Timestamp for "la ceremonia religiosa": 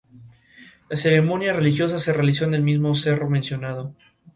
0.89-1.99